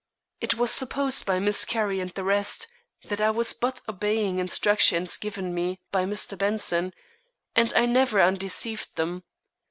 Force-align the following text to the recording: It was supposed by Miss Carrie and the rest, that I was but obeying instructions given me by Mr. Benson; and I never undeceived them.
It 0.39 0.55
was 0.55 0.71
supposed 0.71 1.27
by 1.27 1.37
Miss 1.37 1.63
Carrie 1.63 1.99
and 1.99 2.09
the 2.15 2.23
rest, 2.23 2.65
that 3.03 3.21
I 3.21 3.29
was 3.29 3.53
but 3.53 3.81
obeying 3.87 4.39
instructions 4.39 5.15
given 5.15 5.53
me 5.53 5.79
by 5.91 6.05
Mr. 6.05 6.35
Benson; 6.35 6.95
and 7.55 7.71
I 7.75 7.85
never 7.85 8.19
undeceived 8.19 8.95
them. 8.95 9.21